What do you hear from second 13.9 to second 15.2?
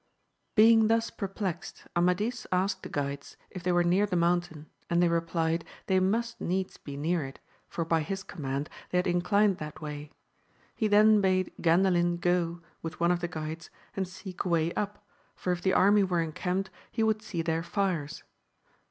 and seek a way up,